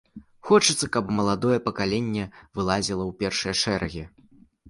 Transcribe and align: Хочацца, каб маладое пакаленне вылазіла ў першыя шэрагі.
Хочацца, 0.47 0.85
каб 0.95 1.11
маладое 1.17 1.59
пакаленне 1.67 2.25
вылазіла 2.59 3.03
ў 3.07 3.11
першыя 3.19 3.53
шэрагі. 3.63 4.03